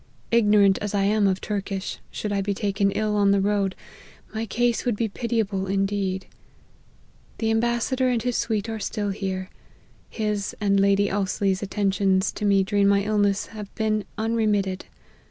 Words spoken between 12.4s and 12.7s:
me